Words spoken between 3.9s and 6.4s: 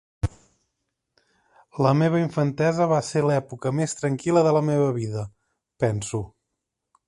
tranquil·la de la meva vida, penso.